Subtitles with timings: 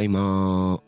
[0.00, 0.80] たいまっ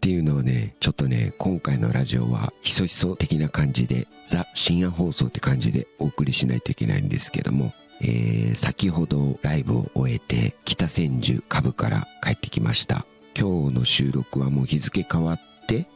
[0.00, 13.06] ていうのをね、ちょっとね、今回のラジオはひそひそ的な感じで、ザ深夜放送って感じでお送りしないといけないんですけども、えー、先ほどライブを終えて北千住株から帰ってきました。
[13.34, 15.88] 今日の収録はもう日付変わって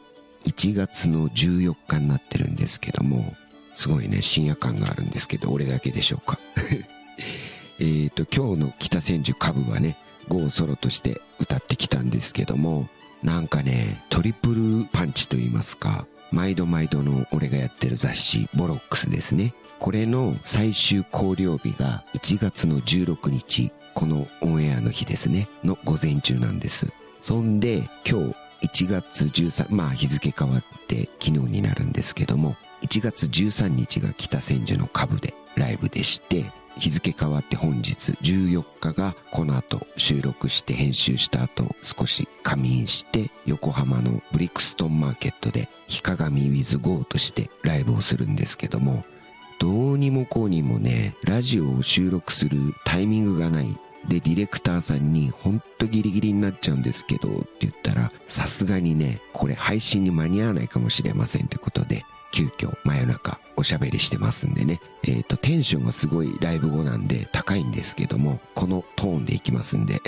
[0.45, 3.35] 1月の14日になってるんですけども、
[3.75, 6.39] すごいね、深夜感があるんですけど、俺だけでしょうか。
[7.79, 9.95] えっと、今日の北千住株はね、
[10.27, 12.87] ゴーソロとして歌ってきたんですけども、
[13.23, 19.53] なんかね、トリプルパンチと言いますか、毎度毎度の俺がやってる雑誌、ボロックスですね。
[19.79, 26.91] これの最終考慮日が1月の16日、このオンエアの日ですね、の午前中なんです。
[27.21, 28.35] そんで、今日
[28.85, 36.45] 1月13、まあ日付変わって昨日になるんですけども、1月13日が北千住の株でライブでして、
[36.77, 49.03] 日付変わって本日14日がこの後収録して編集した後少し仮眠して横浜のブリクストンマーケットで日鏡 with GO としてライブをするんですけども
[49.59, 53.77] どうにもこうにもねラジオを収録するタイミングがない。
[54.07, 62.03] で、ディレクターさんに、ほんとギリギリになっちゃうんですけど、って言ったら、さすがにね、これ配信に間に合わないかもしれませんってことで、
[62.33, 64.81] 急遽真夜中おしゃべりしてますんでね。
[65.03, 70.01] えっ、ー、と、テンションがすごいライブ後なんで高いんですけども、このトーンでいきますんで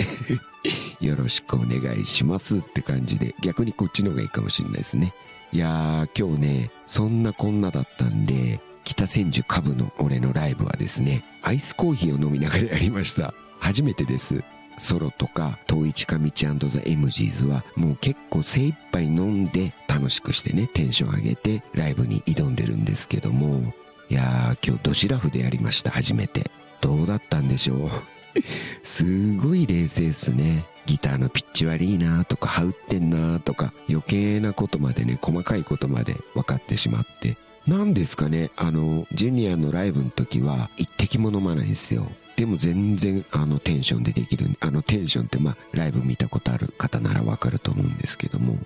[1.00, 5.14] よろしくお願いしますって感じで、逆にこっちの方がいいかもしれないですね。
[5.52, 13.32] いやー、今日ね、そんなこんなだったんで、北千住株の俺のライブはですね、アイスコーヒーを飲みながらやりました。
[13.60, 14.42] 初めてです。
[14.78, 16.30] ソロとか、統一か道
[16.68, 23.72] ザ・エムジーズは、もう結構精一杯飲んで楽しくしてね、テンション上げてライブに挑んでるんですけども、
[24.08, 26.50] いやー、今日ドシラフでやりました、初めて。
[26.80, 27.90] どうだったんでしょう？
[28.84, 30.64] すごい冷静っすね。
[30.84, 37.36] ギターのピッチ悪いなーとか、羽打ってんなーとか、余計なことまでね、細かいことまで分かってしまって。
[37.66, 42.06] なんですかね、あの、ジュニアのライブの時は、一滴も飲まないんですよ。
[42.36, 44.46] でも全然あのテンションでできる。
[44.60, 48.58] あのテンションってまあライブ見たことある方ならわかると思うんですけども、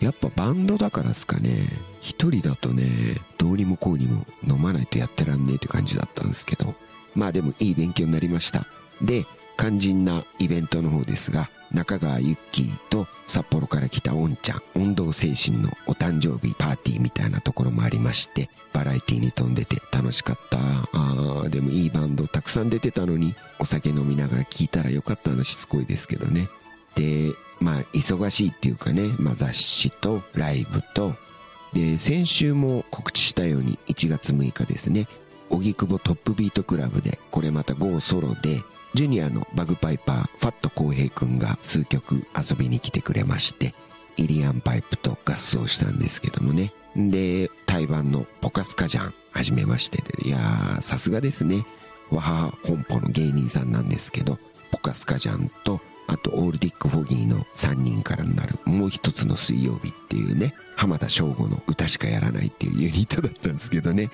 [0.00, 1.66] やっぱバンドだからですかね、
[2.00, 6.74] 一人だとね、どうにもこうにも飲まないとやってらんねえって感じだったんですけど、
[7.14, 8.66] まあでもいい勉強になりました。
[9.02, 9.26] で、
[9.58, 20.58] 肝心なイベントの方ですが、中川ゆっきーと札幌から来たおんちゃん、運動精神のお誕生日パーティーみたいなところもありまして、バラエティに飛んでて楽しかった。
[20.58, 26.48] あー、でもいいバンドたくさん出てたのに、お酒飲みながら聞いたらよかったな、しつこいですけどね。
[26.94, 31.14] で、まあ、忙しいっていうかね、まあ雑誌とライブと、
[31.72, 35.08] で、先週も告知したように1月6日ですね、
[35.50, 38.62] 荻窪トップビートクラブで、これまた GO ソロで、
[38.98, 43.72] ジュニアのバグパイパー、ファット浩平くんが数曲遊びに来てくれまして、
[44.16, 46.72] イリアンパイプと合奏したんですけどもね。
[46.96, 51.64] で、台湾のポカスカジャン、はじめましてで、いやー、さすがですね。
[52.10, 54.36] 和ハ本舗の芸人さんなんですけど、
[54.72, 64.10] ポカスカジャンと、あと、オールディック・フォギーの3人からになる、もう一つの水曜日っていうね、浜田省吾の歌しかやらないっていうユニットだったんですけどね。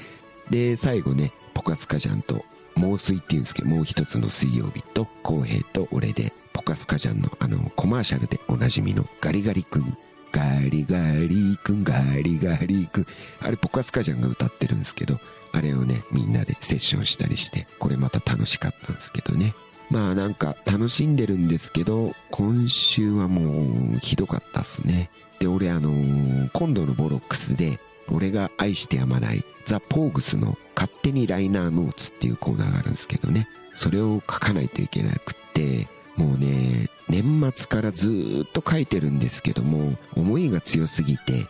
[0.50, 2.44] で、最後ね、ポカスカジャンと
[2.76, 9.96] 猛水っていうんですけど、もう一つの水曜日と、公平と俺で、ポカスカジャンのあの、コマーシャルでおなじみのガリガリ君。
[10.32, 13.06] ガリガリ君、ガリガリ君。
[13.40, 15.20] あれ、ポカスカジャンが歌ってるんですけど、
[15.52, 19.54] あれをね、みんなでセッションしたりして、これまた楽しかったんですけどね。
[19.90, 25.10] まあなんか楽しんでるんですけど、今週はもうひどかったっすね。
[25.38, 27.78] で、俺あのー、今度のボロックスで、
[28.10, 33.48] 俺が愛してやまないザ・ポーグスの勝手にライナーノーツっていうコーナーがあるんですけどね。
[33.76, 41.46] それを書かないといけなくって、もうね、年末からずっと書いてるんですけども、思いが強すぎて、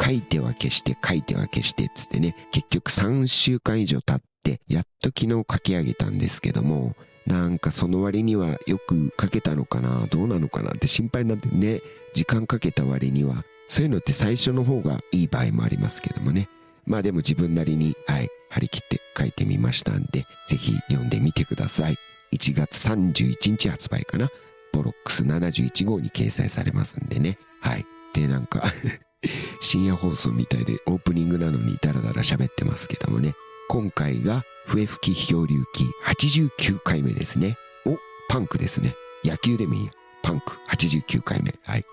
[0.00, 6.94] 書いては消して、書いては消してつってね、結局3週間以上経って、やっと昨日書き上げたんですけども、
[7.26, 11.80] なんかその割にはよく書けたのかな、どうなのかなって心配になってね、
[12.12, 16.48] 時間かけた割にはそういうのって最初の方がいい場合もありますけどもね。
[16.86, 21.96] まあでも自分なりに、はい、張り切って書いてみましたんで、ぜひ読んでみてください。
[22.32, 24.30] 1月31日発売かな。
[24.72, 27.36] ボロックス71号に掲載されますんでね。
[27.60, 27.84] はい。
[28.12, 28.62] で、なんか
[29.60, 33.34] 深夜放送みたいでオープニングなのにダラダラ喋ってますけどもね。
[33.68, 37.56] 今回が笛吹き漂流記89回目ですね。
[37.86, 37.98] お、
[38.28, 38.94] パンクですね。
[39.24, 39.90] 野球でもいいや。
[40.22, 41.52] パンク89回目。
[41.64, 41.84] はい。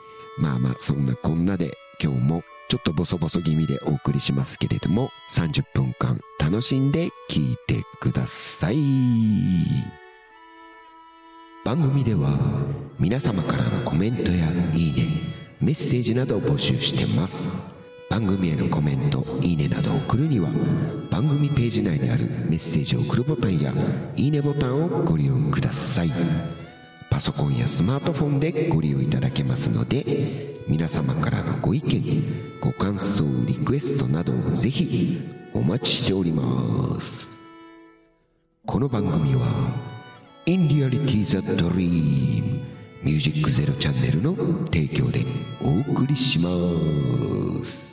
[0.42, 8.76] まあまあ、そんなこんなで今日もちょっとボソボソ気味でお送りしますけれども、30分間楽しんで聞いてください。
[11.64, 12.40] 番組では
[13.00, 15.06] 皆様からのコメントやいいね、
[15.62, 17.72] メッセージなどを募集してます
[18.10, 20.50] 番組へのコメントいいねなどを送るには
[21.12, 23.72] 番組ページ内にあるメッセージを送るボタンや
[24.16, 26.12] いいねボタンをご利用ください
[27.12, 32.24] パソコンやスマートフォンでご利用いただけますので皆様からのご意見
[32.62, 35.22] ご感想リクエストなどをぜひ
[35.54, 37.38] お待ちしております。
[38.66, 39.42] この番組は
[40.46, 42.62] In Reality the Dream
[43.04, 44.36] ミュージックゼロチャンネルの
[44.68, 45.26] 提供で
[45.62, 46.50] お送りしま
[47.66, 47.91] す。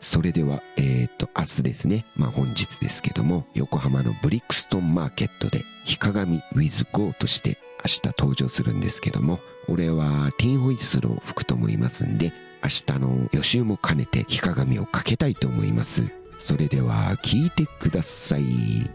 [0.00, 2.04] それではえっ、ー、と明日ですね。
[2.16, 16.10] まあ本日ですけども横浜のブリックストンマーケットで日鏡 with として明日登場するんですけども俺はティンホイッスルを吹くと思いますんで明日の予習も兼ねて日鏡をかけたいと思います。
[16.40, 18.44] それでは聞いてください。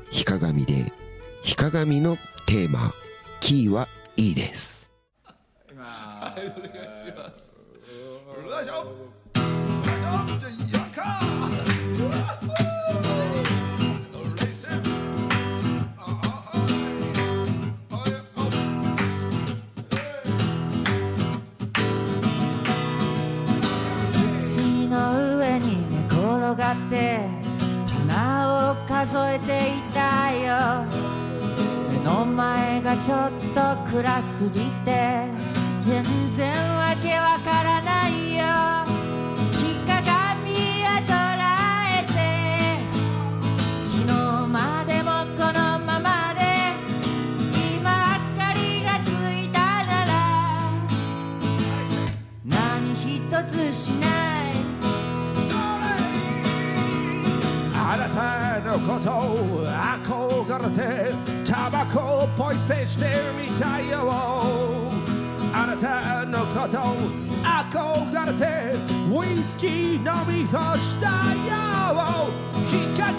[0.10, 0.92] 日鏡で
[1.44, 2.18] 日鏡の
[2.48, 2.94] テーマ
[3.40, 4.92] キーはいいです。
[5.76, 6.70] はいお願
[8.62, 9.23] いします
[26.74, 27.20] って
[28.08, 30.86] 花を数えていたよ。
[31.92, 33.62] 目の前がちょっと
[33.92, 35.28] 暗すぎて
[35.80, 38.44] 全然わけわからないよ。
[39.52, 40.02] 日鏡
[40.84, 41.12] は捉
[42.00, 42.14] えて
[43.88, 44.12] 昨日
[44.48, 46.42] までもこのままで
[47.78, 50.12] 今明かりがついたなら
[52.46, 53.10] 何一
[53.48, 54.33] つしない。
[58.74, 61.14] のことを憧れて
[61.46, 64.00] タバコをポイ捨てしてみたいよ。
[65.56, 66.96] あなたのことを
[67.44, 68.74] 憧れて
[69.12, 71.52] ウイスキー飲み干したよ
[72.66, 73.12] 日鏡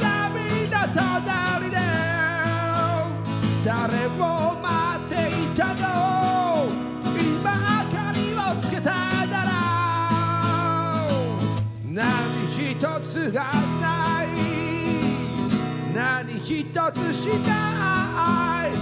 [0.70, 1.76] の隣で
[3.64, 4.66] 誰も待
[5.04, 5.82] っていたぞ。
[7.14, 7.54] 今
[7.84, 8.90] 明かりをつけた
[9.26, 11.06] なら
[11.84, 11.94] 何
[12.50, 12.74] 一
[13.08, 14.03] つがない。
[16.44, 16.62] 一
[16.92, 18.72] つしない、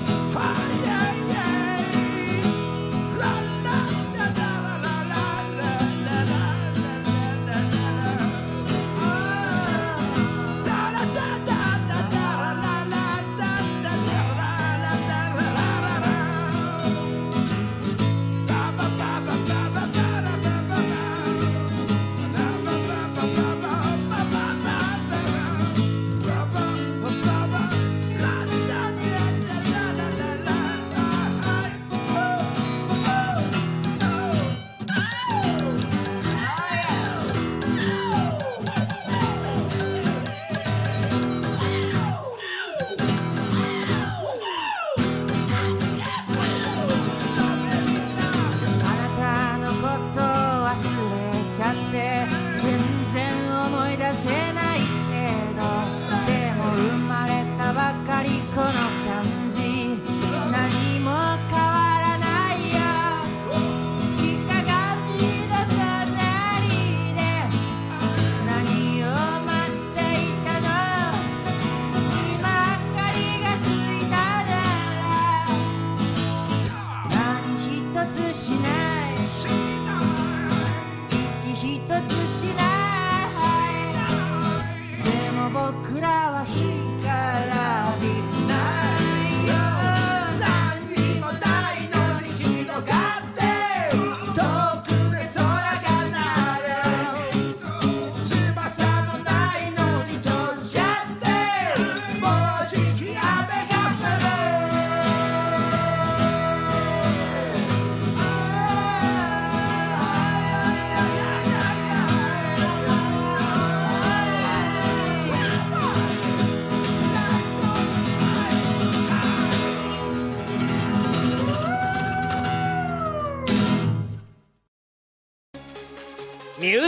[50.72, 52.11] 忘れちゃって
[85.62, 86.41] 僕らは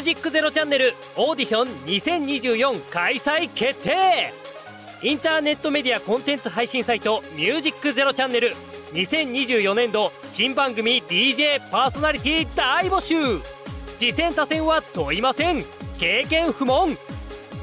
[0.04, 4.32] ジックゼロチャンネルオーディション2024開催決定
[5.02, 8.54] インターネットメディアコンテンツ配信サイトミュージックゼロチャンネル
[8.92, 13.40] 2024年度新番組 DJ パーソナリティ大募集。
[13.98, 15.64] 次戦他戦は問いません。
[15.98, 16.96] 経験不問。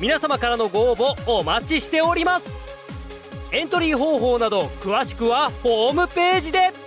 [0.02, 2.50] 皆様からのご応募お待ちしております。
[3.54, 6.81] エントリー方法など詳しくはホームページで。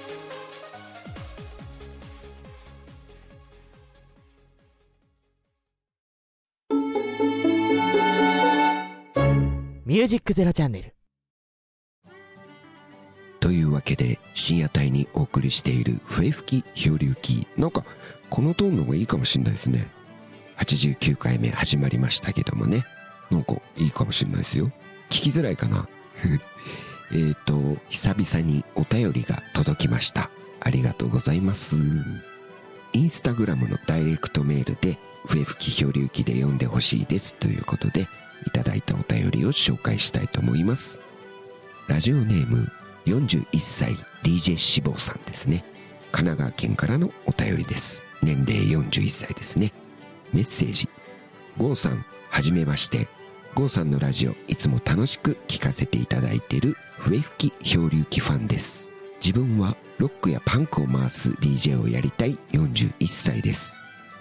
[9.87, 10.95] ミュージックゼロチャンネル。
[13.39, 17.47] というわけで深夜帯にお送りしている笛吹き漂流記。
[17.59, 17.85] なんか
[18.31, 19.87] このトーンの方がいいかもしれないですね。
[20.57, 22.83] 89回目始まりましたけどもね。
[23.31, 24.71] なんかいいかもしれないですよ。
[25.11, 25.87] 聞きづらいかな。
[27.13, 30.31] えっと久々にお便りが届きました。
[30.61, 31.77] ありがとうございます。
[32.95, 38.09] インスタグラムのダイレクトメールで笛吹き漂流記で読んでほしいですということで
[38.47, 41.01] いただいたお便りを紹介したいと思います。
[41.89, 42.71] ラジオネーム
[43.07, 45.65] 41歳 DJ 志望さんですね。
[46.13, 48.05] 神奈川県からのお便りです。
[48.23, 49.73] 年齢41歳ですね。
[50.33, 50.89] メッセージ。
[51.57, 53.09] ゴーさんはじめまして。
[53.55, 58.89] ゴーさんのラジオいつも楽しく聞かせていただいている笛吹き漂流記ファンです。
[59.25, 63.77] 自分はロックやパンクを回す DJ をやりたい41歳です。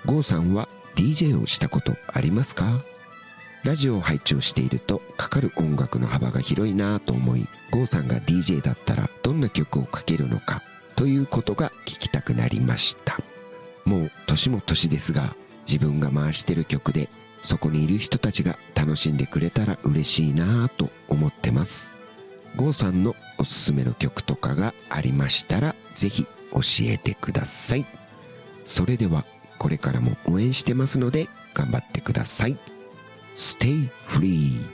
[0.06, 2.84] ゴーさんは DJ をしたことありますか？
[3.64, 10.62] ラジオを拝聴しているとかかる音楽の幅が広いなぁと思い郷さんが DJ だったらどんな曲をかけるのか
[10.96, 13.20] ということが聞きたくなりました。
[13.86, 17.10] もう年も年ですが自分が回してる曲で
[17.42, 21.96] そこにいる人たちが楽しんでくれたら嬉しいなぁと思ってます。
[22.58, 27.86] 郷さんのおすすめの曲とかがありましたらぜひ教えてください。
[28.66, 29.26] それでは
[29.58, 32.58] これからも応援してますので頑張ってください。
[33.36, 34.66] Stay Free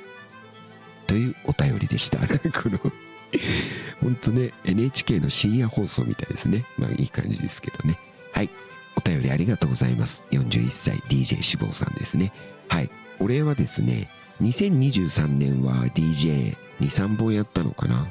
[1.08, 2.20] というお便りでした。
[2.62, 2.80] この、
[4.02, 6.66] ほんとね、NHK の深夜放送みたいですね。
[6.78, 7.98] まあいい感じですけどね。
[8.32, 8.50] はい。
[8.96, 10.24] お便りありがとうございます。
[10.32, 12.32] 41歳 DJ 志望さんですね。
[12.68, 12.90] はい。
[13.20, 14.10] お礼はですね、
[14.42, 18.08] 2023年は DJ2、3本やったのかな。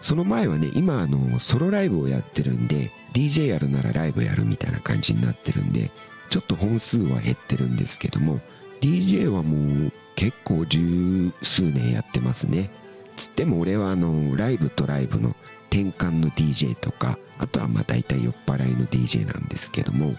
[0.00, 5.90] その前はね、今あの、ソロライブをやってるんで、DJ やるならライブやるみたいな感じになってるんで、
[6.30, 8.40] ちょっと本数は減ってるんですけども、
[8.80, 12.70] DJ はもう結構十数年やってますね。
[13.16, 15.34] つっても俺はあの、ライブとライブの
[15.68, 20.14] 転換の DJ とか、あとはまあ大体酔っ払いの DJ なんですけども、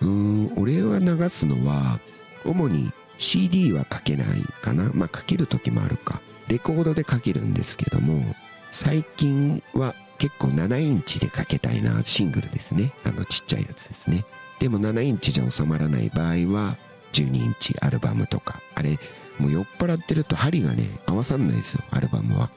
[0.00, 2.00] うーん、俺は流すのは、
[2.44, 4.90] 主に CD はかけないかな。
[4.94, 6.20] まあかける時もあるか。
[6.48, 8.34] レコードでかけるんですけども、
[8.70, 12.92] 最近は結構7インチでかけたいな、シングルですね。
[13.04, 14.24] あのちっちゃいやつですね。
[14.58, 16.76] でも7インチじゃ収まらない場合は、
[17.22, 18.98] 12インチアルバムとか、あれ、
[19.38, 22.50] もう酔っ払ってると針がね、合わさんないですよ、アルバムは。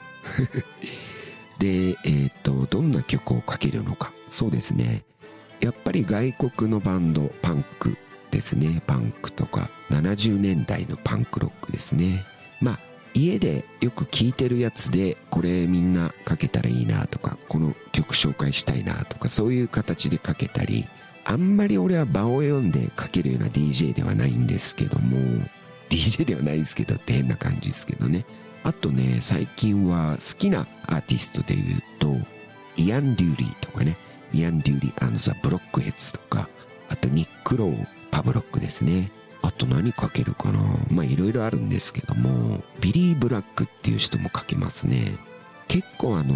[1.59, 4.11] で、えっ、と、どんな曲をかけるのか。
[4.29, 5.03] そうですね。
[5.59, 7.97] やっぱり外国のバンド、パンク
[8.31, 8.81] ですね。
[8.87, 12.23] パンクとか、70年代のパンクロックですね。
[12.61, 12.79] まあ、
[13.13, 20.85] 家でよく聴いてるやつで、これみんなかけたらいいなとか、この曲紹介したいなとか、そういう形でかけたり、
[21.29, 25.15] あんまり俺は場を読んでかけるような DJ ではないんですけども、
[25.87, 28.25] DJ ではないですけどって変な感じですけどね。
[28.63, 32.15] あとね、最近は好きなアーティストで言うと、
[32.77, 33.95] イアン・デューリーとかね、
[34.33, 36.49] イアン・デューリーザ・ブロックヘッズとか、
[36.89, 39.11] あとニック・ロー、パブロックですね。
[39.43, 40.59] あと何かけるかな
[40.89, 45.15] まあいろいろあるんですけども、ビリー・ブラッグっていう人もかけますね。
[45.69, 46.35] 結構あの、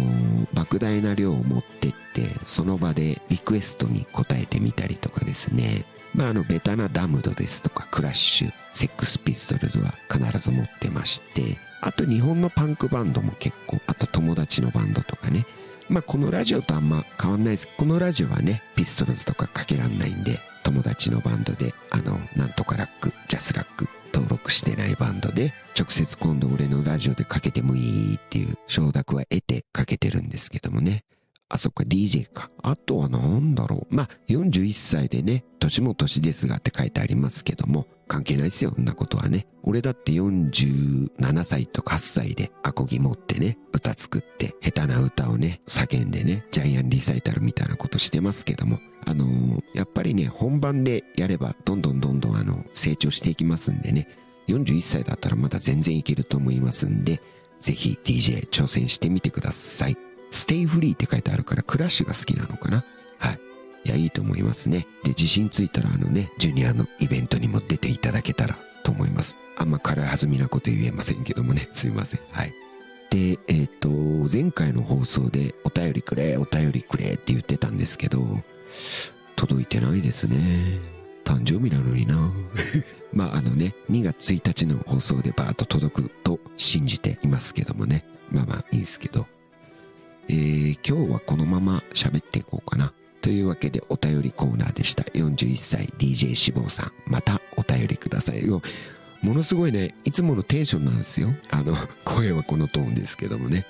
[0.54, 5.84] 莫大な量を持ってって、その場でリクエストに応えてみたりとかですね。
[6.14, 15.46] まああの、ベタなダムドですとか、クラッシュ、セックスピストルズは必ず持ってまして、あと日本のパンクバンドも結構、あと友達のバンドとかね。
[15.88, 17.68] まあこのラジオとあんま変わんないです。
[17.76, 31.04] このラジオはね、ピストルズとかかけらんないんで、友達のバンドで、あの、なんとかラック、ジャスラック、登録してないバンドで、直接今度俺のラジオでかけてもいいっていう承諾は得てかけてるんですけどもね。
[31.48, 32.50] あ、そっか、DJ か。
[32.62, 33.94] あとはなんだろう。
[33.94, 39.46] まあ、41歳でね、年も年ですがって書いてありますけども、関係ないですよ、そんなことはね。
[39.62, 54.08] 俺だって47歳とか8歳でアコギ持ってね、歌作って、下手な歌をね、叫んでね、ジャイアンリサイタルみたいなことしてますけども、あのーやっぱりね、本番でやれば、どんどんどんどんあの、成長していきますんでね、
[54.48, 57.20] 41歳だったらまだ全然いけると思いますんで、
[57.58, 59.96] ぜひ DJ 挑戦してみてください。
[60.34, 62.84] Stay Free って書いてあるからクラッシュが好きなのかな？
[63.18, 63.40] はい。
[63.84, 64.86] いや、いいと思いますね。
[65.04, 69.36] で、自信ついたらあのね、ジュニアのイベントにも出ていただけたらと思います。
[69.56, 72.20] あんま軽はずみなこと言えませんけどもね、 すいません。
[72.32, 72.54] はい。
[73.10, 78.42] で、えっ、と、前回の放送でお便りくれ、お便りくれって言ってたんですけど、
[79.36, 80.80] 届いてないですね。
[81.24, 82.32] 誕生日なのにな。
[83.14, 88.04] まああのね、2月1日の放送でバーッと届くと信じていますけどもね。
[88.32, 89.28] まあまあいいですけど。
[90.28, 92.92] えー、今日はこのまま喋っていこうかな。
[93.20, 95.04] というわけでお便りコーナーでした。
[95.04, 96.92] 41歳 DJ 志望さん。
[97.06, 98.44] またお便りください。
[98.46, 98.60] も
[99.22, 101.30] のすごいね、いつものテンションなんですよ。
[101.50, 103.64] あの、声はこのトーンですけどもね。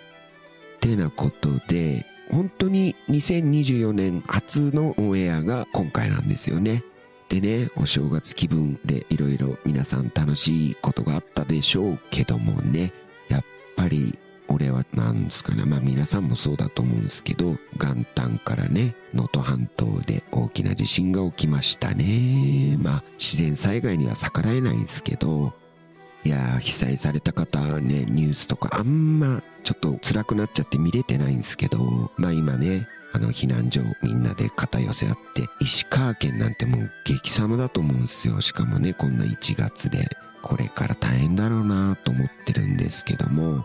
[0.80, 6.82] てなことで、本当に2024年初のオンエアが今回なんですよね。
[7.28, 12.92] でね、お正月気分でいろいろ皆さん楽しいことがあったでしょうけどもね、
[13.28, 13.44] やっ
[13.76, 14.18] ぱり
[14.54, 22.76] 俺はなんですかね、まあ皆さんもそうだと思うんですけど、元旦からね、能登半島で大きな地震が起きましたね。
[22.78, 25.52] まあ自然災害には逆らえないんですけど、
[26.22, 38.40] いや、被災された方ね、ニュースとかあんまちょっと辛くなっちゃって見れてないんですけど、まあ今ね、あの避難所みんなで肩寄せ合って、石川県なんてもう激寒だと思うんですよ。
[38.40, 40.08] しかもね、こんな1月で、
[40.42, 43.64] これから大変だろうなと思ってるんですけども、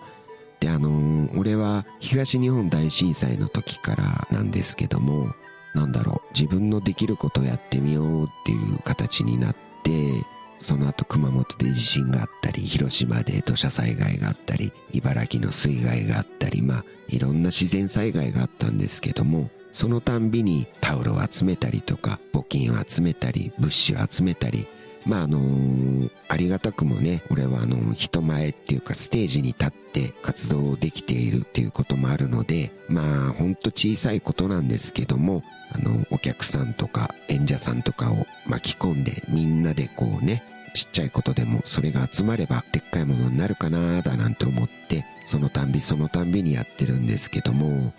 [0.67, 5.33] あのー、俺は東日本大震災の時からなんですけども、
[5.73, 10.25] なんだろう、自分のできることをやってみようっていう形になって、
[10.59, 24.67] その後熊本で地震があったり、広島で土砂災害があったり、茨城の水害があったり、まあ、いろんな自然災害があったんですけども、そのたんびにタオルを集めたりとか、募金を集めたり、物資を集めたり、
[25.05, 47.93] まああのー、ありがたくもね、俺はあの、人前っていうかステージに立って活動できているっていうこともあるので、まあほんと小さいことなんですけども、あの、お客さんとか演者さんとかを巻き込んでみんなでこうね、ちっちゃいことでもそれが集まればでっかいものになるかなーだなんて思って、そのたんびそのたんびにやってるんですけども、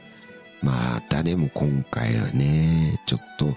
[0.63, 3.57] またでも今回はね、ちょっと、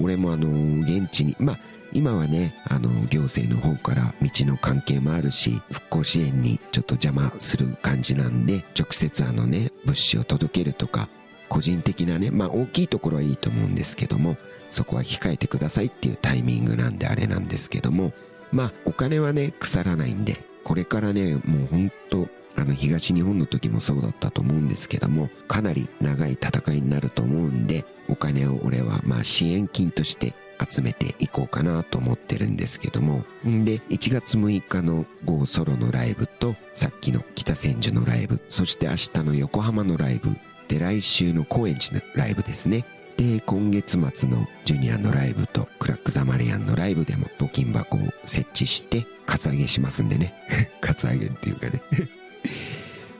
[0.00, 0.48] 俺もあの、
[0.82, 1.58] 現地に、まあ、
[1.92, 11.08] 今はね、あの、行政の方から道の関係もあるし、復興支援にちょっと邪魔する感じなんで、直接あのね、物資を届けるとか、
[11.48, 14.36] 個人的なね、まあ大きいところはいいと思うんですけども、
[14.70, 18.12] そこは控えてくださいっていうタイミングなんであれなんですけども、
[18.52, 30.34] まあお金はね、腐らないんで、これからね、もうほんと、あの東日本の時もそうだったと思うんですけども、かなり長い戦いになると思うんで、お金を俺はまあ支援金として
[30.68, 33.24] 集めていこうかなと思ってるんですけども。
[33.46, 40.36] んで、1月6日の GO ソロのライブと、さっきの北千住のライブ、そして明日の横浜のライブ、
[40.68, 42.84] で、来週の高円寺のライブですね。
[43.16, 50.34] で、今月末のジュニアのライブとクラックザマリアンのライブでも募金箱を設置して、カツアゲしますんでね。
[50.80, 51.82] カツアゲっていうかね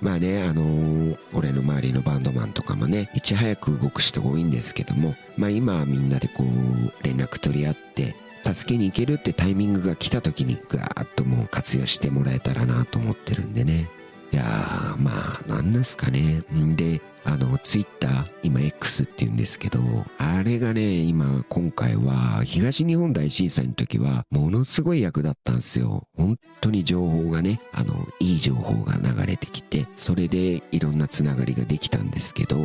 [0.00, 13.88] まあね、あのー、俺の周りのバンドマンとかもね、いち早く動く人が多いんですけども、まあ今はみんなでこう、連絡取り合って、助けに行けるってタイミングが来た時にガーッともう活用してもらえたらなと思ってるんでね。
[14.32, 16.42] いやー、まあ、なんですかね。
[16.52, 19.80] んで、あの、ツイッター、今 X って言うんですけど、
[20.16, 26.08] あれがね、今、今回は、東日本大震災の時は、ものすごい役だったんですよ。
[26.16, 32.56] 本当に情報がね、あの、いい情報が流れてきて、それでいろんなつながりができたんですけど、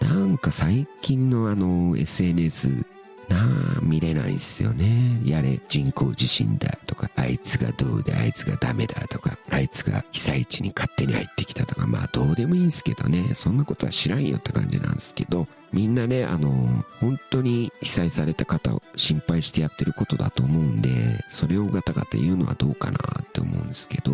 [0.00, 2.84] なんか最近のあの、SNS、
[3.30, 5.20] なあ、見れないっすよね。
[5.24, 13.32] やれ、人工地震だとか、あいつがどうであいつがダメだとか、あいつが被災地に勝手に入ってきたとか、まあどうでもいいんすけどね。
[13.34, 20.90] そんなことは知らんよって感じなんですけど、みんなね、あの、本当に被災された方を心配してやってることだと思うんで、
[21.30, 24.12] それをガタガタ言うのはどうかなって思うんですけど、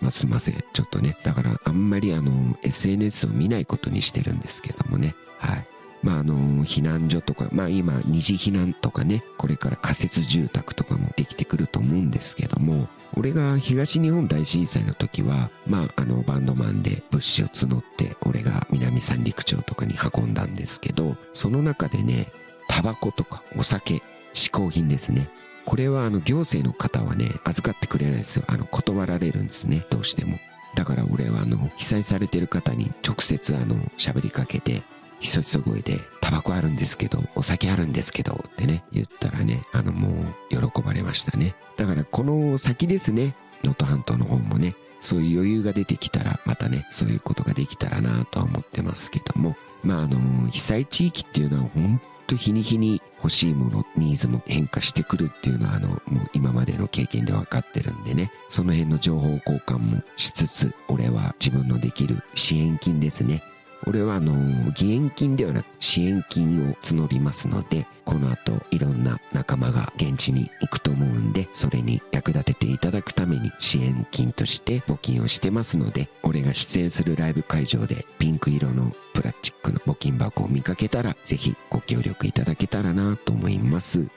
[0.00, 0.62] まあ、すいません。
[0.74, 1.16] ちょっとね。
[1.24, 5.14] だから、あんまりあの、SNS を見ないことにしてるんですけどもね。
[5.38, 5.66] はい。
[6.02, 22.28] まあ、あの、避難所とか、まあ今、二次避難とかね、これから仮設住宅とかもできてくると思うんですけども、俺が東日本大震災の時は、まあ、あの、バンドマンで物資を募って、俺が南三陸町とかに運んだんですけど、その中でね、
[22.68, 24.02] タバコとかお酒、
[24.34, 25.28] 嗜好品ですね。
[25.64, 28.44] これはあの行政の方はね、預かってくれないですよ。
[28.46, 30.38] あの、断られるんですね、どうしても。
[30.74, 34.82] だから俺はあの、被災されてる方に直接あの、喋りかけて、
[35.20, 40.08] ひそひそ声で、タバコあるんですけど、お酒あるんですけど、ってね、言ったらね、あのも
[40.50, 41.54] う、喜ばれましたね。
[41.76, 63.42] だからこの先ですね、能登半島の方もね、そういう余裕が出てきたら、またね、そういうことができたらなとは思ってますけども、まああの、被災地域っていうのは本当日に日に欲しいもの、ニーズも変化してくるっていうのはあの、もう今までの経験で分かってるんでね、その辺の情報交換もしつつ、俺は自分のできる支援金ですね、
[63.86, 64.34] 俺はあの、
[64.70, 84.08] 義援金ではなく支援金を募りますので、この後いろんな仲間が現地に行くと思うんで、それに役立てていただくために支援金として募金をしてますので、俺が出演するライブ会場でピンク色のプラスチックの募金箱を見かけたら、ぜひご協力いただけたらなと思います。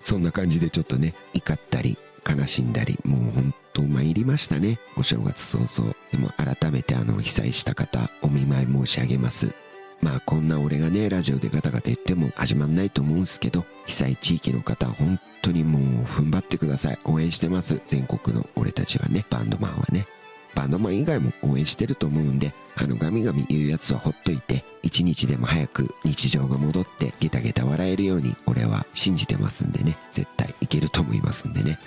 [0.00, 1.96] そんな感じでちょっとね、怒ったり、
[2.28, 4.78] 悲しんだり、もう本当参りましたね。
[4.96, 5.94] お正月早々。
[6.10, 9.54] でも改めてあの、被災した方、お見舞い申し上げます。
[10.00, 16.98] まあこんな俺がね、ラジオでガタガタ言っても始まんないと思うんですけど、被災地域の方、本当にもう踏ん張ってください。
[17.04, 17.80] 応援してます。
[17.86, 20.06] 全国の俺たちはね、バンドマンはね。
[20.54, 31.78] バンドマン以外も応援してると思うんで、あのガミガミ言うやつはほっといて、一日でも早く日常が戻ってゲタゲタ笑えるように俺は信じてますんでね、絶対いけると思いますんでね。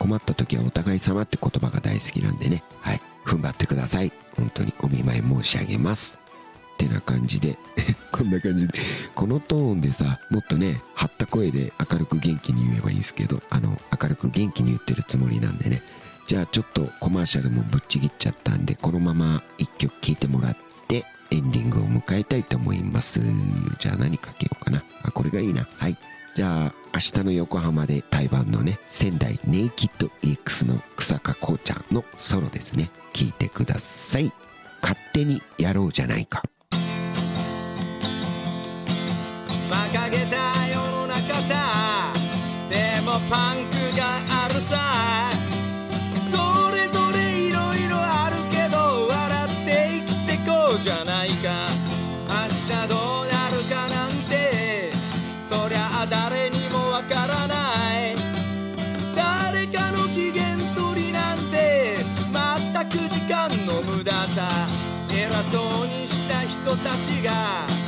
[0.00, 4.10] 困った時はお互い様って言葉が大好きなんでね、はい、踏ん張ってください。
[4.34, 6.20] 本当にお見舞い申し上げます。
[6.74, 7.58] ってな感じで
[8.10, 8.72] こんな感じで
[9.14, 15.82] このトーンでさ、もっとね、張った声で明るく元気に言えばいいんですけど、あの、明るく元気に言ってるつもりなんでね。
[16.26, 20.56] じゃあちょっとコマーシャルもぶっちぎっちゃったんで、このまま一曲聴いてもらっ
[20.88, 23.20] て、エンディングを迎えたいと思います。
[23.78, 24.82] じゃあ何かけようかな。
[25.02, 25.66] あ、これがいいな。
[25.76, 25.96] はい。
[26.34, 32.90] じゃあ、明日の横浜で対バンのね、仙台ネイキッド EX の草加こうちゃんのソロですね。
[33.12, 34.32] 聞いてください。
[34.80, 36.42] 勝手にやろうじゃないか。
[39.68, 42.12] 馬鹿げた世の中さ
[42.68, 43.59] でもパン
[66.70, 67.79] た人たちが。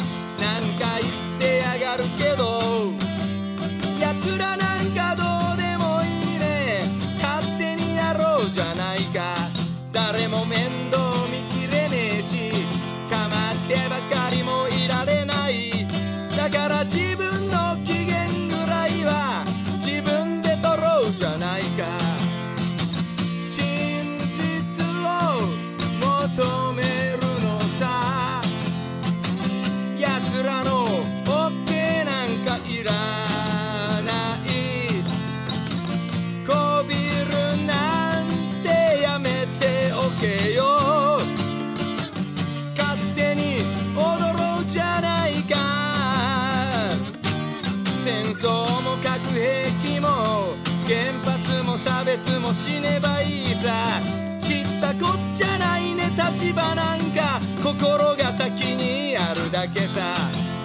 [52.16, 54.00] 発も差別も死ねばいいさ。
[54.38, 56.10] 知ったこっちゃないね。
[56.10, 57.40] 立場なんか。
[57.62, 60.14] 心が先にあるだけさ。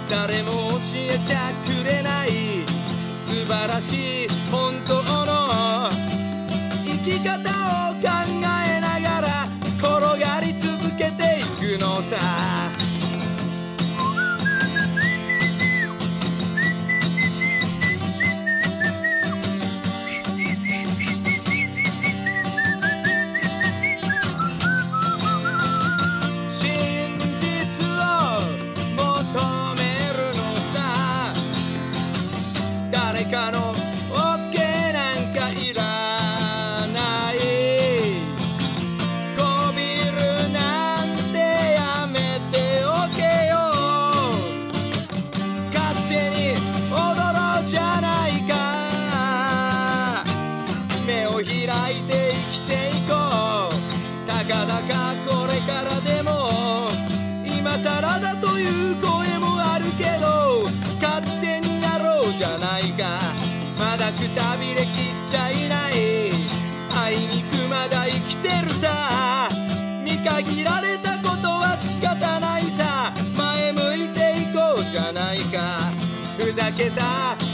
[0.10, 2.66] 誰も教えちゃくれない。
[3.26, 5.90] 素晴らしい本当の。
[6.86, 8.08] 生き方を考
[8.66, 9.48] えながら。
[9.78, 12.77] 転がり続けていくのさ。
[77.00, 77.47] ふ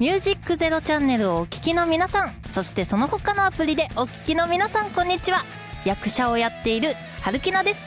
[0.00, 5.44] ミュージックゼロチャンネルをお聞きの皆さん、そしてその他のアプリでお聞きの皆さん、こんにちは。
[5.84, 7.80] 役者をやっている、はるきなです。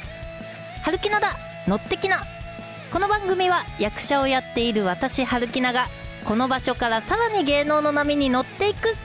[0.84, 1.36] はるきなだ、
[1.68, 2.22] 乗ってきな。
[2.92, 5.88] この番組は役者をやっている私、はるきなが、
[6.24, 8.96] この場所からさらに芸能の波に乗っていく、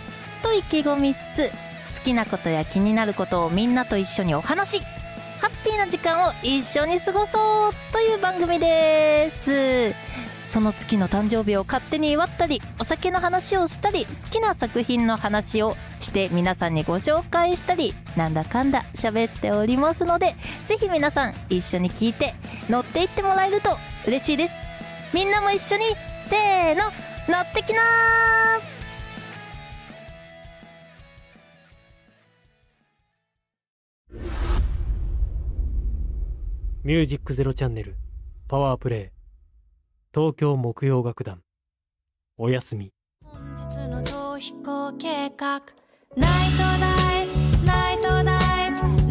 [0.42, 1.51] と意気込みつつ、
[1.97, 4.83] 好きなことや気になることをみんなと一緒にお話し
[5.40, 10.28] ハッピーな時間を一緒に過ごそうという番組です。
[10.49, 20.35] その月の誕生日を勝手に祝ったりお酒の話をしたり好きな作品の話をして皆さんにご紹介したりなんだかんだ喋っておりますので
[20.67, 22.35] ぜひ皆さん一緒に聞いて
[22.69, 24.55] 乗っていってもらえると嬉しいです。
[25.13, 25.85] みんなも一緒に
[26.29, 26.83] せーの
[27.29, 28.09] 乗ってきなー。
[36.85, 37.97] ミュージックゼロチャンネル
[38.49, 39.18] パワープレイ
[40.19, 41.43] 東京木曜楽団。
[42.39, 42.93] おやすみ。
[43.23, 45.63] 本日の逃避行計画。
[46.17, 49.08] ナイトダイブナイトダイブ。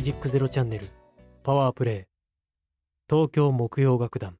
[0.00, 0.88] ージックゼロチャンネル
[1.42, 2.04] パワープレイ。
[3.08, 4.36] 東京木曜楽団。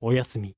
[0.00, 0.54] おやすみ。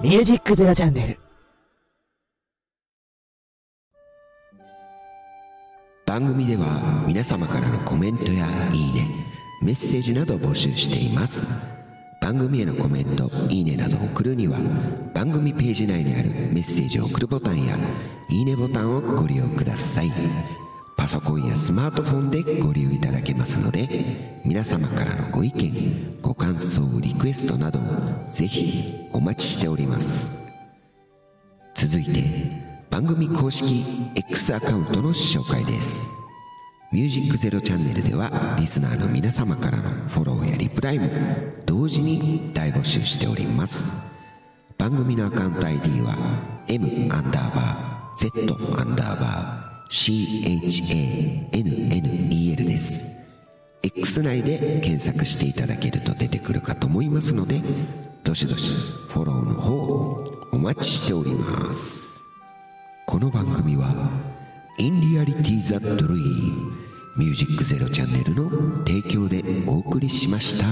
[0.00, 1.18] ミュージックゼロチャンネル。
[6.06, 9.08] 番組では皆様からのコメントやいいね
[9.62, 11.60] メッセージなどを募集しています
[12.24, 14.56] 番組へのコメントいいねなどを送るには
[15.12, 17.76] 番組ページ内にあるメッセージを送るボタンや
[18.30, 20.10] いいねボタンをご利用ください。
[20.96, 27.82] パソコンやスマートフォンでご利用いただけますので皆様からのご意見ご感想リクエストなどを
[28.32, 30.34] ぜひお待ちしております。
[31.74, 32.24] 続いて
[32.88, 33.84] 番組公式
[34.14, 36.23] X アカウントの紹介です。
[36.92, 41.08] ミュージックゼロチャンネルではリスナーの皆様からのフォローやリプライも
[41.66, 43.92] 同時に大募集しております。
[44.78, 46.16] 番組のアカウント ID は
[46.68, 48.30] M アンダーバー Z
[48.78, 49.92] アンダーバー
[51.50, 53.14] CHANNEL です。
[53.82, 57.60] X 内で検索していただけると出てくるかと思いますので
[58.22, 58.72] どしどし
[59.08, 62.20] フォローの方お待ちしております。
[63.06, 64.33] この番組は
[64.76, 66.72] In Reality the Dream
[67.16, 70.64] ミュージックゼロチャンネルの提供でお送りしました。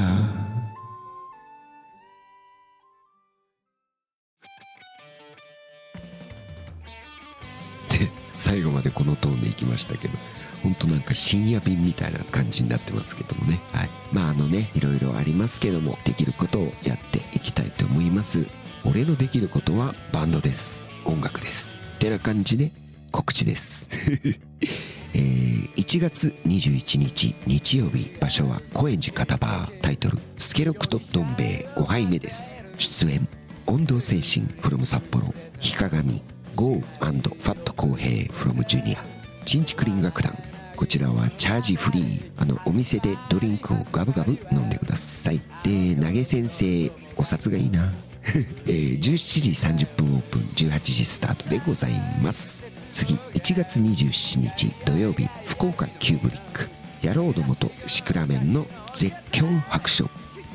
[7.97, 10.19] で、最後までこのトーンでいきましたけど、
[10.65, 13.61] 本当なんか深夜便みたいな感じになってますけどもね。
[13.73, 13.91] はい。
[14.13, 18.49] まああのね、いろいろありますけども、できることをやっていきたいと思います。
[18.85, 20.91] 俺のできることはバンドです。
[21.05, 21.79] 音楽です。
[21.97, 22.73] ってな感じで
[23.13, 23.89] 告知です。
[25.15, 32.59] えー1月21日日曜日場所は高円寺片バータイトル「スケロクとどん兵衛5杯目」です。
[32.79, 33.29] 出演
[33.67, 36.23] 温度精神 from 札幌日鏡
[36.55, 39.05] ゴーファット公平 from ジュニア。
[39.45, 40.37] チンチクリン楽団
[40.77, 45.41] こちらはチャージフリーあのお店でドリンクをガブガブ飲んでください。
[45.63, 47.93] で投げ先生お札がいいな。
[48.67, 52.63] えー17時30分オープン18時スタートでございます。
[52.93, 56.69] 次1月27日土曜日福岡キューブリック。
[57.03, 60.09] 野郎どもとシクラメンの絶叫白書。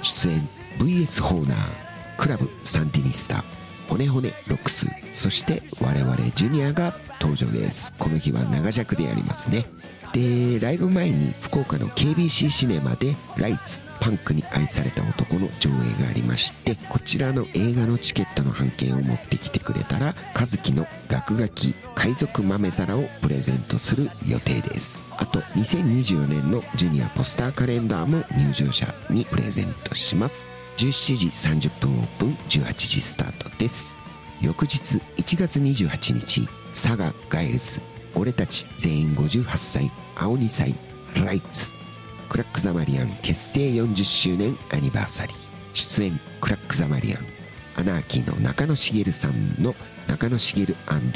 [0.04, 0.48] 出演
[0.78, 1.58] VS ホーナー
[2.18, 3.44] クラブサンティニスタ。
[3.88, 4.88] 骨骨ロックス。
[5.14, 7.94] そして我々ジュニアが登場です。
[7.98, 9.66] この日は長尺でやりますね。
[10.14, 25.04] でライブ前に福岡の KBC シネマでライツパンクに愛された男の上映がありましてこちらの映画のチケットの半券を持ってきてくれたら和樹の落書き海賊豆皿をプレゼントする予定です。
[25.18, 30.57] あと2024年のジュニアポスターカレンダーも入場者にプレゼントします。
[30.78, 31.28] 17時
[31.70, 33.98] 30分オープン18時スタートです。
[34.42, 37.82] 翌日1月28日佐賀ガイルズ
[38.14, 40.76] 俺たち全員58歳青2歳
[41.26, 41.76] ライツ。
[42.30, 45.36] クラックザマリアン結成40周年アニバーサリー。
[45.74, 47.26] 出演クラックザマリアン。
[47.78, 49.74] アナーキーの中野茂さんの
[50.08, 50.68] 中野茂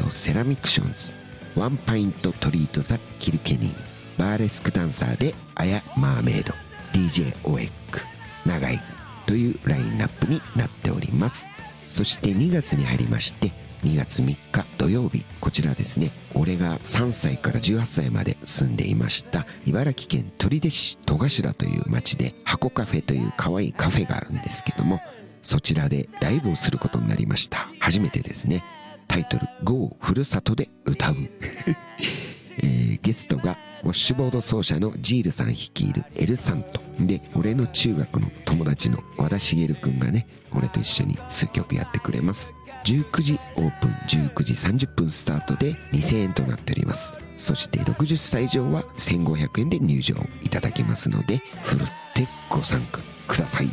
[0.10, 1.14] セラミクションズ。
[1.56, 3.76] ワンパイントトリートザ・キルケニー。
[4.18, 6.56] バーレスクダンサーでアヤ・マーメイド
[6.94, 8.00] DJ オエック。
[8.44, 8.82] 長い
[9.26, 11.48] というラインナップになっております。
[11.90, 13.52] そして2月に入りまして
[13.84, 16.12] 2月3日土曜日こちらですね。
[16.36, 25.02] 俺が3歳から18歳まで住んでいました茨城県取手市戸頭という町で箱カフェという可愛いカフェがあるんですけども
[25.42, 27.68] そちらでライブをすることになりました。
[27.80, 28.64] 初めてですね。
[29.08, 31.16] タイトル GO ふるさとで歌う。
[32.60, 42.54] えーゲストがウォッシュボード奏者のジールさん率いるエルサントで俺の中学の友達の和田茂くんがね俺と一緒に数曲やってくれます。
[42.84, 47.20] 19時オープン19時30分スタートで2000円となっております。
[47.38, 53.70] そして60歳以上は1500円で入場いただけますのでふるってご参加ください。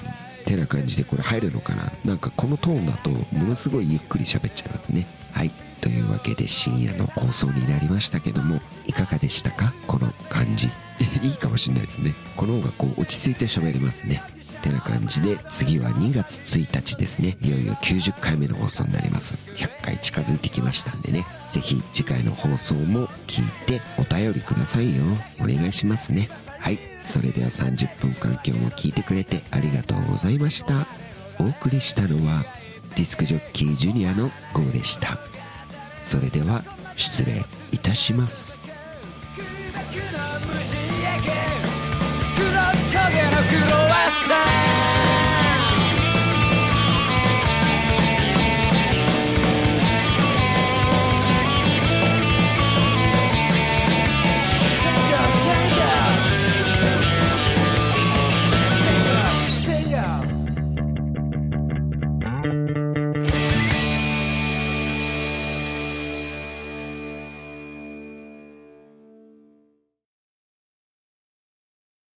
[0.46, 1.92] てな感じでこれ入るのかな。
[2.04, 5.06] なんかこのトーンだとものすごいゆっくり喋っちゃいますね。
[5.32, 5.50] はい。
[5.80, 9.72] というわけで深夜の放送になりましたけどもいかがでしたか？
[9.86, 10.68] この感じ。
[11.22, 12.14] いいかもしれないですね。
[12.36, 14.22] この方がこう落ち着いて喋れますね。
[14.62, 17.36] てな感じで次は2月1日ですね。
[17.40, 19.34] いよいよ90回目の放送になります。
[19.54, 21.24] 100回近づいてきましたんでね。
[21.50, 25.04] ぜひ次回の放送も聞いてお便りくださいよ。
[25.40, 26.28] お願いしますね。
[26.58, 26.78] はい。
[27.04, 30.86] それでは30分間今日も聞いてくれてありがとうございました。
[31.38, 32.44] お送りしたのは
[32.96, 35.18] ディスクジョッキージュニアの GO でした。
[36.04, 36.64] それでは
[36.96, 38.67] 失礼いたします。